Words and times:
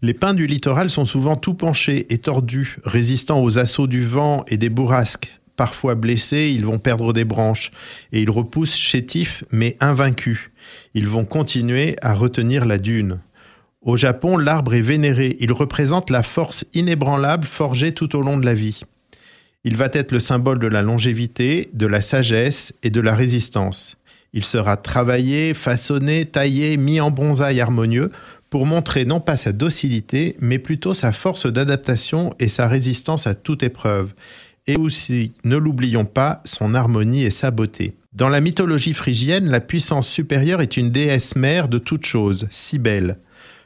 Les 0.00 0.14
pins 0.14 0.32
du 0.32 0.46
littoral 0.46 0.88
sont 0.88 1.04
souvent 1.04 1.36
tout 1.36 1.52
penchés 1.52 2.06
et 2.08 2.16
tordus, 2.16 2.78
résistants 2.84 3.42
aux 3.42 3.58
assauts 3.58 3.86
du 3.86 4.02
vent 4.02 4.44
et 4.48 4.56
des 4.56 4.70
bourrasques. 4.70 5.38
Parfois 5.56 5.94
blessés, 5.94 6.50
ils 6.54 6.64
vont 6.64 6.78
perdre 6.78 7.12
des 7.12 7.26
branches 7.26 7.70
et 8.12 8.22
ils 8.22 8.30
repoussent 8.30 8.74
chétifs 8.74 9.44
mais 9.52 9.76
invaincus. 9.80 10.50
Ils 10.94 11.06
vont 11.06 11.26
continuer 11.26 11.96
à 12.00 12.14
retenir 12.14 12.64
la 12.64 12.78
dune. 12.78 13.20
Au 13.82 13.98
Japon, 13.98 14.38
l'arbre 14.38 14.72
est 14.72 14.80
vénéré. 14.80 15.36
Il 15.38 15.52
représente 15.52 16.08
la 16.08 16.22
force 16.22 16.64
inébranlable 16.72 17.46
forgée 17.46 17.92
tout 17.92 18.16
au 18.16 18.22
long 18.22 18.38
de 18.38 18.46
la 18.46 18.54
vie. 18.54 18.80
Il 19.64 19.76
va 19.76 19.90
être 19.92 20.12
le 20.12 20.20
symbole 20.20 20.58
de 20.58 20.66
la 20.66 20.80
longévité, 20.80 21.68
de 21.74 21.86
la 21.86 22.00
sagesse 22.00 22.72
et 22.82 22.88
de 22.88 23.02
la 23.02 23.14
résistance. 23.14 23.98
Il 24.36 24.44
sera 24.44 24.76
travaillé, 24.76 25.54
façonné, 25.54 26.26
taillé, 26.26 26.76
mis 26.76 27.00
en 27.00 27.12
bonsaï 27.12 27.60
harmonieux 27.60 28.10
pour 28.54 28.66
montrer 28.66 29.04
non 29.04 29.18
pas 29.18 29.36
sa 29.36 29.50
docilité, 29.50 30.36
mais 30.38 30.60
plutôt 30.60 30.94
sa 30.94 31.10
force 31.10 31.46
d'adaptation 31.46 32.36
et 32.38 32.46
sa 32.46 32.68
résistance 32.68 33.26
à 33.26 33.34
toute 33.34 33.64
épreuve. 33.64 34.14
Et 34.68 34.76
aussi, 34.76 35.32
ne 35.42 35.56
l'oublions 35.56 36.04
pas, 36.04 36.40
son 36.44 36.72
harmonie 36.72 37.24
et 37.24 37.32
sa 37.32 37.50
beauté. 37.50 37.96
Dans 38.12 38.28
la 38.28 38.40
mythologie 38.40 38.94
phrygienne, 38.94 39.48
la 39.48 39.60
puissance 39.60 40.06
supérieure 40.06 40.62
est 40.62 40.76
une 40.76 40.90
déesse 40.90 41.34
mère 41.34 41.66
de 41.66 41.78
toutes 41.78 42.06
choses, 42.06 42.46
belle. 42.74 43.18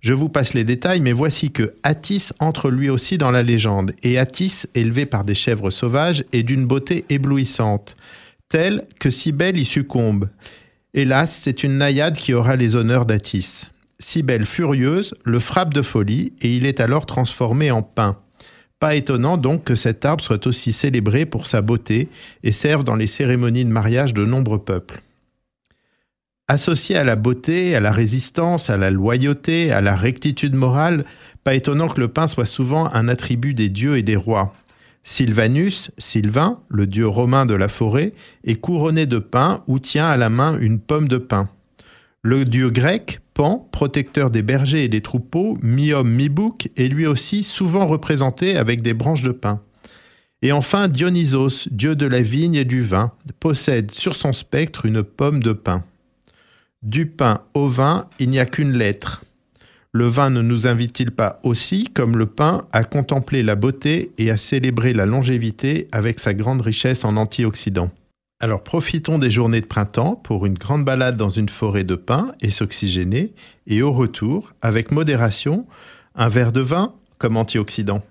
Je 0.00 0.14
vous 0.14 0.28
passe 0.28 0.52
les 0.52 0.64
détails, 0.64 1.00
mais 1.00 1.12
voici 1.12 1.52
que 1.52 1.74
Attis 1.84 2.30
entre 2.40 2.68
lui 2.68 2.90
aussi 2.90 3.18
dans 3.18 3.30
la 3.30 3.44
légende, 3.44 3.92
et 4.02 4.18
Attis, 4.18 4.64
élevé 4.74 5.06
par 5.06 5.22
des 5.22 5.36
chèvres 5.36 5.70
sauvages, 5.70 6.24
est 6.32 6.42
d'une 6.42 6.66
beauté 6.66 7.04
éblouissante, 7.08 7.94
telle 8.48 8.84
que 8.98 9.10
Cybèle 9.10 9.58
y 9.58 9.64
succombe. 9.64 10.28
Hélas, 10.92 11.38
c'est 11.40 11.62
une 11.62 11.78
naïade 11.78 12.16
qui 12.16 12.34
aura 12.34 12.56
les 12.56 12.74
honneurs 12.74 13.06
d'Attis. 13.06 13.62
Cybèle 14.02 14.46
furieuse 14.46 15.14
le 15.24 15.38
frappe 15.38 15.72
de 15.72 15.80
folie, 15.80 16.32
et 16.42 16.54
il 16.54 16.66
est 16.66 16.80
alors 16.80 17.06
transformé 17.06 17.70
en 17.70 17.82
pain. 17.82 18.18
Pas 18.80 18.96
étonnant 18.96 19.36
donc 19.36 19.62
que 19.62 19.76
cet 19.76 20.04
arbre 20.04 20.24
soit 20.24 20.46
aussi 20.48 20.72
célébré 20.72 21.24
pour 21.24 21.46
sa 21.46 21.62
beauté 21.62 22.08
et 22.42 22.50
serve 22.50 22.82
dans 22.82 22.96
les 22.96 23.06
cérémonies 23.06 23.64
de 23.64 23.70
mariage 23.70 24.12
de 24.12 24.24
nombreux 24.24 24.58
peuples. 24.58 25.00
Associé 26.48 26.96
à 26.96 27.04
la 27.04 27.14
beauté, 27.14 27.76
à 27.76 27.80
la 27.80 27.92
résistance, 27.92 28.70
à 28.70 28.76
la 28.76 28.90
loyauté, 28.90 29.70
à 29.70 29.80
la 29.80 29.94
rectitude 29.94 30.54
morale, 30.54 31.04
pas 31.44 31.54
étonnant 31.54 31.88
que 31.88 32.00
le 32.00 32.08
pain 32.08 32.26
soit 32.26 32.44
souvent 32.44 32.92
un 32.92 33.08
attribut 33.08 33.54
des 33.54 33.68
dieux 33.68 33.96
et 33.96 34.02
des 34.02 34.16
rois. 34.16 34.52
Sylvanus, 35.04 35.92
Sylvain, 35.96 36.60
le 36.68 36.88
dieu 36.88 37.06
romain 37.06 37.46
de 37.46 37.54
la 37.54 37.68
forêt, 37.68 38.12
est 38.44 38.56
couronné 38.56 39.06
de 39.06 39.18
pain 39.20 39.62
ou 39.68 39.78
tient 39.78 40.08
à 40.08 40.16
la 40.16 40.28
main 40.28 40.58
une 40.58 40.80
pomme 40.80 41.08
de 41.08 41.18
pain. 41.18 41.48
Le 42.24 42.44
dieu 42.44 42.70
grec, 42.70 43.18
Pan, 43.34 43.68
protecteur 43.72 44.30
des 44.30 44.42
bergers 44.42 44.84
et 44.84 44.88
des 44.88 45.00
troupeaux, 45.00 45.58
mi-homme, 45.60 46.08
mi-bouc, 46.08 46.68
est 46.76 46.86
lui 46.86 47.04
aussi 47.04 47.42
souvent 47.42 47.84
représenté 47.84 48.56
avec 48.56 48.80
des 48.80 48.94
branches 48.94 49.22
de 49.22 49.32
pin. 49.32 49.60
Et 50.40 50.52
enfin, 50.52 50.86
Dionysos, 50.86 51.68
dieu 51.72 51.96
de 51.96 52.06
la 52.06 52.22
vigne 52.22 52.54
et 52.54 52.64
du 52.64 52.82
vin, 52.82 53.10
possède 53.40 53.90
sur 53.90 54.14
son 54.14 54.32
spectre 54.32 54.86
une 54.86 55.02
pomme 55.02 55.42
de 55.42 55.52
pin. 55.52 55.82
Du 56.82 57.06
pain 57.06 57.40
au 57.54 57.66
vin, 57.66 58.08
il 58.20 58.30
n'y 58.30 58.38
a 58.38 58.46
qu'une 58.46 58.72
lettre. 58.72 59.24
Le 59.90 60.06
vin 60.06 60.30
ne 60.30 60.42
nous 60.42 60.68
invite-t-il 60.68 61.10
pas 61.10 61.40
aussi, 61.42 61.88
comme 61.92 62.16
le 62.16 62.26
pain, 62.26 62.66
à 62.72 62.84
contempler 62.84 63.42
la 63.42 63.56
beauté 63.56 64.12
et 64.18 64.30
à 64.30 64.36
célébrer 64.36 64.92
la 64.92 65.06
longévité 65.06 65.88
avec 65.90 66.20
sa 66.20 66.34
grande 66.34 66.60
richesse 66.60 67.04
en 67.04 67.16
antioxydants 67.16 67.90
alors 68.42 68.64
profitons 68.64 69.18
des 69.18 69.30
journées 69.30 69.60
de 69.60 69.66
printemps 69.66 70.16
pour 70.16 70.46
une 70.46 70.58
grande 70.58 70.84
balade 70.84 71.16
dans 71.16 71.28
une 71.28 71.48
forêt 71.48 71.84
de 71.84 71.94
pins 71.94 72.32
et 72.40 72.50
s'oxygéner, 72.50 73.34
et 73.68 73.82
au 73.82 73.92
retour, 73.92 74.52
avec 74.60 74.90
modération, 74.90 75.64
un 76.16 76.28
verre 76.28 76.50
de 76.50 76.60
vin 76.60 76.92
comme 77.18 77.36
antioxydant. 77.36 78.02